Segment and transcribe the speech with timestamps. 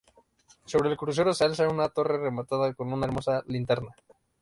[0.65, 3.91] Sobre el crucero se alza una torre rematada con una hermosa linterna.